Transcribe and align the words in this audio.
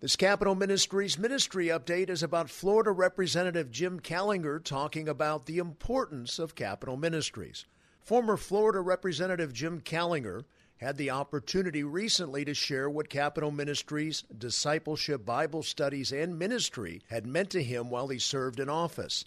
This 0.00 0.14
Capitol 0.14 0.54
Ministries 0.54 1.18
ministry 1.18 1.66
update 1.66 2.08
is 2.08 2.22
about 2.22 2.48
Florida 2.48 2.92
Representative 2.92 3.72
Jim 3.72 3.98
Kallinger 3.98 4.62
talking 4.62 5.08
about 5.08 5.46
the 5.46 5.58
importance 5.58 6.38
of 6.38 6.54
Capitol 6.54 6.96
Ministries. 6.96 7.66
Former 8.00 8.36
Florida 8.36 8.80
Representative 8.80 9.52
Jim 9.52 9.80
Kallinger 9.80 10.44
had 10.76 10.98
the 10.98 11.10
opportunity 11.10 11.82
recently 11.82 12.44
to 12.44 12.54
share 12.54 12.88
what 12.88 13.08
Capitol 13.08 13.50
Ministries, 13.50 14.22
discipleship, 14.38 15.26
Bible 15.26 15.64
studies, 15.64 16.12
and 16.12 16.38
ministry 16.38 17.02
had 17.10 17.26
meant 17.26 17.50
to 17.50 17.62
him 17.64 17.90
while 17.90 18.06
he 18.06 18.20
served 18.20 18.60
in 18.60 18.68
office. 18.68 19.24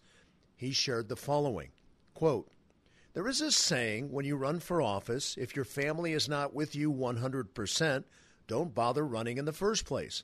He 0.56 0.72
shared 0.72 1.10
the 1.10 1.18
following 1.18 1.72
quote, 2.14 2.50
There 3.12 3.28
is 3.28 3.42
a 3.42 3.52
saying 3.52 4.10
when 4.10 4.24
you 4.24 4.38
run 4.38 4.62
for 4.62 4.82
office, 4.82 5.36
if 5.38 5.54
your 5.54 5.66
family 5.66 6.14
is 6.14 6.30
not 6.30 6.54
with 6.54 6.76
you 6.76 6.94
100%, 6.94 8.06
don't 8.48 8.74
bother 8.74 9.06
running 9.06 9.38
in 9.38 9.44
the 9.44 9.52
first 9.52 9.84
place. 9.84 10.24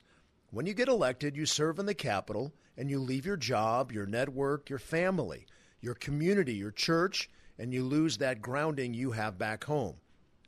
When 0.49 0.65
you 0.65 0.73
get 0.73 0.87
elected, 0.87 1.35
you 1.35 1.45
serve 1.45 1.77
in 1.77 1.85
the 1.85 1.93
Capitol 1.93 2.53
and 2.77 2.89
you 2.89 2.99
leave 2.99 3.25
your 3.25 3.37
job, 3.37 3.91
your 3.91 4.05
network, 4.05 4.69
your 4.69 4.79
family, 4.79 5.45
your 5.81 5.93
community, 5.95 6.53
your 6.53 6.71
church, 6.71 7.29
and 7.59 7.73
you 7.73 7.83
lose 7.83 8.17
that 8.17 8.41
grounding 8.41 8.93
you 8.93 9.11
have 9.11 9.37
back 9.37 9.65
home. 9.65 9.95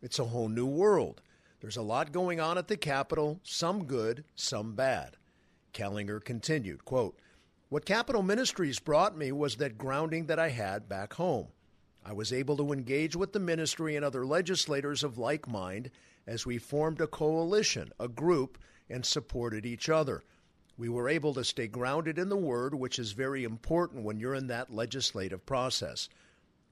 It's 0.02 0.20
a 0.20 0.26
whole 0.26 0.48
new 0.48 0.66
world. 0.66 1.22
There's 1.60 1.78
a 1.78 1.82
lot 1.82 2.14
going 2.14 2.40
on 2.40 2.58
at 2.58 2.70
the 2.70 2.78
Capitol, 2.78 3.42
some 3.44 3.84
good, 3.84 4.24
some 4.36 4.74
bad. 4.74 5.18
Kallinger 5.74 6.24
continued, 6.24 6.86
quote, 6.86 7.20
What 7.68 7.86
Capitol 7.86 8.24
Ministries 8.24 8.80
brought 8.80 9.18
me 9.18 9.34
was 9.34 9.58
that 9.58 9.78
grounding 9.78 10.28
that 10.28 10.40
I 10.40 10.50
had 10.50 10.88
back 10.88 11.14
home. 11.14 11.48
I 12.06 12.14
was 12.14 12.32
able 12.32 12.56
to 12.58 12.72
engage 12.72 13.18
with 13.18 13.34
the 13.34 13.40
ministry 13.40 13.98
and 13.98 14.06
other 14.06 14.26
legislators 14.26 15.04
of 15.04 15.18
like 15.18 15.48
mind 15.48 15.92
as 16.26 16.46
we 16.46 16.58
formed 16.58 17.02
a 17.02 17.08
coalition, 17.08 17.92
a 18.00 18.08
group, 18.08 18.58
and 18.90 19.06
supported 19.06 19.66
each 19.66 19.90
other. 19.90 20.24
We 20.78 20.90
were 20.90 21.10
able 21.10 21.34
to 21.34 21.44
stay 21.44 21.68
grounded 21.68 22.18
in 22.18 22.30
the 22.30 22.38
Word, 22.38 22.74
which 22.74 23.00
is 23.00 23.12
very 23.12 23.44
important 23.44 24.04
when 24.04 24.20
you're 24.20 24.36
in 24.36 24.48
that 24.48 24.74
legislative 24.74 25.46
process. 25.46 26.08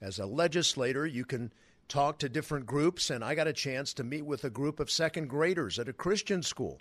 As 0.01 0.17
a 0.17 0.25
legislator, 0.25 1.05
you 1.05 1.25
can 1.25 1.51
talk 1.87 2.19
to 2.19 2.29
different 2.29 2.65
groups, 2.65 3.09
and 3.09 3.23
I 3.23 3.35
got 3.35 3.47
a 3.47 3.53
chance 3.53 3.93
to 3.93 4.03
meet 4.03 4.25
with 4.25 4.43
a 4.43 4.49
group 4.49 4.79
of 4.79 4.91
second 4.91 5.27
graders 5.27 5.79
at 5.79 5.89
a 5.89 5.93
Christian 5.93 6.43
school. 6.43 6.79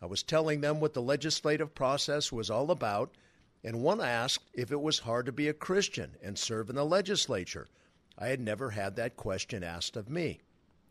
I 0.00 0.06
was 0.06 0.22
telling 0.22 0.60
them 0.60 0.80
what 0.80 0.94
the 0.94 1.02
legislative 1.02 1.74
process 1.74 2.30
was 2.30 2.50
all 2.50 2.70
about, 2.70 3.16
and 3.64 3.82
one 3.82 4.00
asked 4.00 4.44
if 4.54 4.70
it 4.70 4.80
was 4.80 5.00
hard 5.00 5.26
to 5.26 5.32
be 5.32 5.48
a 5.48 5.54
Christian 5.54 6.16
and 6.22 6.38
serve 6.38 6.70
in 6.70 6.76
the 6.76 6.84
legislature. 6.84 7.66
I 8.18 8.28
had 8.28 8.40
never 8.40 8.70
had 8.70 8.96
that 8.96 9.16
question 9.16 9.62
asked 9.62 9.96
of 9.96 10.08
me. 10.08 10.40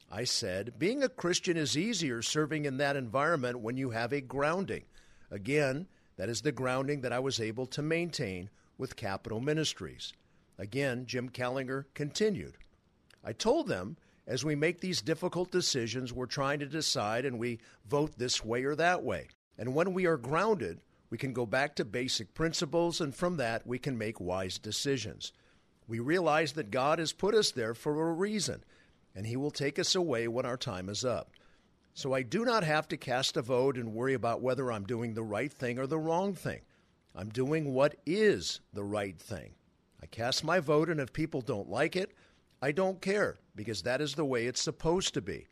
I 0.09 0.23
said, 0.23 0.79
being 0.79 1.03
a 1.03 1.09
Christian 1.09 1.57
is 1.57 1.77
easier 1.77 2.21
serving 2.21 2.65
in 2.65 2.77
that 2.77 2.95
environment 2.95 3.59
when 3.59 3.75
you 3.75 3.89
have 3.89 4.13
a 4.13 4.21
grounding. 4.21 4.83
Again, 5.29 5.87
that 6.15 6.29
is 6.29 6.41
the 6.41 6.51
grounding 6.51 7.01
that 7.01 7.11
I 7.11 7.19
was 7.19 7.39
able 7.39 7.65
to 7.67 7.81
maintain 7.81 8.49
with 8.77 8.95
Capitol 8.95 9.41
Ministries. 9.41 10.13
Again, 10.57 11.05
Jim 11.05 11.29
Kallinger 11.29 11.85
continued. 11.93 12.57
I 13.23 13.33
told 13.33 13.67
them, 13.67 13.97
as 14.25 14.45
we 14.45 14.55
make 14.55 14.79
these 14.79 15.01
difficult 15.01 15.51
decisions, 15.51 16.13
we're 16.13 16.25
trying 16.25 16.59
to 16.59 16.65
decide 16.65 17.25
and 17.25 17.37
we 17.37 17.59
vote 17.85 18.17
this 18.17 18.43
way 18.43 18.63
or 18.63 18.75
that 18.75 19.03
way. 19.03 19.27
And 19.57 19.75
when 19.75 19.93
we 19.93 20.05
are 20.05 20.17
grounded, 20.17 20.79
we 21.09 21.17
can 21.17 21.33
go 21.33 21.45
back 21.45 21.75
to 21.75 21.85
basic 21.85 22.33
principles, 22.33 22.99
and 22.99 23.15
from 23.15 23.37
that, 23.37 23.65
we 23.65 23.79
can 23.79 23.97
make 23.97 24.19
wise 24.19 24.57
decisions. 24.57 25.31
We 25.87 25.99
realize 25.99 26.53
that 26.53 26.71
God 26.71 26.99
has 26.99 27.13
put 27.13 27.33
us 27.33 27.51
there 27.51 27.73
for 27.73 28.09
a 28.09 28.13
reason, 28.13 28.63
and 29.17 29.25
He 29.25 29.35
will 29.35 29.49
take 29.49 29.79
us 29.79 29.95
away 29.95 30.27
when 30.27 30.45
our 30.45 30.57
time 30.57 30.89
is 30.89 31.03
up. 31.03 31.31
So 31.95 32.13
I 32.13 32.21
do 32.21 32.45
not 32.45 32.63
have 32.63 32.87
to 32.89 32.97
cast 32.97 33.35
a 33.35 33.41
vote 33.41 33.75
and 33.75 33.95
worry 33.95 34.13
about 34.13 34.43
whether 34.43 34.71
I'm 34.71 34.85
doing 34.85 35.15
the 35.15 35.23
right 35.23 35.51
thing 35.51 35.79
or 35.79 35.87
the 35.87 35.97
wrong 35.97 36.35
thing. 36.35 36.61
I'm 37.15 37.29
doing 37.29 37.73
what 37.73 37.95
is 38.05 38.59
the 38.73 38.83
right 38.83 39.19
thing. 39.19 39.55
I 40.03 40.05
cast 40.05 40.43
my 40.43 40.59
vote, 40.59 40.87
and 40.87 40.99
if 40.99 41.11
people 41.11 41.41
don't 41.41 41.67
like 41.67 41.95
it, 41.95 42.13
I 42.61 42.71
don't 42.71 43.01
care 43.01 43.39
because 43.55 43.81
that 43.81 44.01
is 44.01 44.13
the 44.13 44.23
way 44.23 44.45
it's 44.45 44.61
supposed 44.61 45.15
to 45.15 45.21
be. 45.21 45.47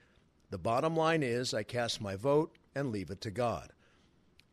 The 0.52 0.60
bottom 0.60 0.96
line 0.96 1.24
is 1.24 1.52
I 1.52 1.64
cast 1.64 2.00
my 2.00 2.16
vote 2.16 2.56
and 2.76 2.92
leave 2.92 3.10
it 3.10 3.22
to 3.22 3.32
God. 3.32 3.74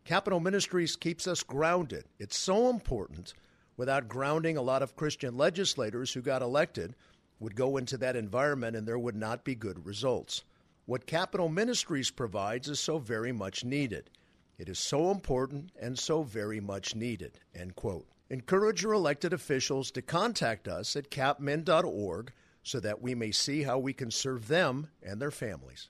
Capitol 0.07 0.41
Ministries 0.41 0.97
keeps 0.97 1.27
us 1.27 1.43
grounded. 1.43 2.07
It's 2.19 2.39
so 2.39 2.71
important. 2.71 3.35
Without 3.77 4.09
grounding, 4.09 4.57
a 4.57 4.63
lot 4.63 4.83
of 4.83 4.97
Christian 4.97 5.37
legislators 5.37 6.15
who 6.15 6.23
got 6.23 6.41
elected 6.41 6.95
would 7.43 7.57
go 7.57 7.77
into 7.77 7.97
that 7.99 8.15
environment 8.15 8.77
and 8.77 8.87
there 8.87 8.99
would 8.99 9.17
not 9.17 9.45
be 9.45 9.57
good 9.57 9.85
results. 9.85 10.45
What 10.87 11.07
Capitol 11.07 11.49
Ministries 11.49 12.11
provides 12.11 12.69
is 12.69 12.79
so 12.79 12.99
very 12.99 13.33
much 13.33 13.65
needed. 13.65 14.11
It 14.59 14.69
is 14.69 14.79
so 14.79 15.11
important 15.11 15.71
and 15.81 15.99
so 15.99 16.23
very 16.23 16.61
much 16.61 16.95
needed. 16.95 17.41
End 17.53 17.75
quote. 17.75 18.07
Encourage 18.31 18.85
your 18.85 18.93
elected 18.93 19.33
officials 19.33 19.91
to 19.91 20.03
contact 20.03 20.69
us 20.69 20.95
at 20.95 21.11
capmin.org 21.11 22.33
so 22.63 22.79
that 22.79 23.03
we 23.03 23.15
may 23.17 23.33
see 23.33 23.65
how 23.65 23.77
we 23.77 23.93
can 23.93 24.13
serve 24.13 24.47
them 24.47 24.87
and 25.03 25.21
their 25.21 25.33
families. 25.33 25.89